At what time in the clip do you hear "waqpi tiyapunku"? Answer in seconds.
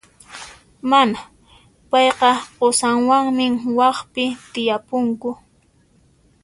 3.77-5.29